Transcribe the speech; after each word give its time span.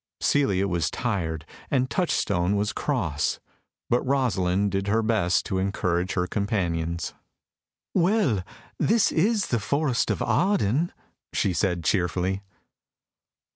Celia 0.19 0.67
was 0.67 0.89
tired 0.89 1.45
and 1.69 1.87
Touchstone 1.87 2.55
was 2.55 2.73
cross, 2.73 3.39
but 3.87 4.01
Rosalind 4.01 4.71
did 4.71 4.87
her 4.87 5.03
best 5.03 5.45
to 5.45 5.59
encourage 5.59 6.13
her 6.13 6.25
companions. 6.25 7.13
"Well, 7.93 8.43
this 8.79 9.11
is 9.11 9.49
the 9.49 9.59
Forest 9.59 10.09
of 10.09 10.23
Arden," 10.23 10.91
she 11.33 11.53
said 11.53 11.83
cheerfully. 11.83 12.41